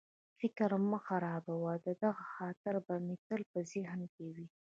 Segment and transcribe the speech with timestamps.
[0.39, 4.47] فکر مه خرابوه، دغه خاطره به مې تل په ذهن کې وي.